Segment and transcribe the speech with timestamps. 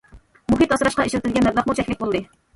[0.53, 2.25] مۇھىت ئاسراشقا ئىشلىتىلگەن مەبلەغمۇ چەكلىك بولدى.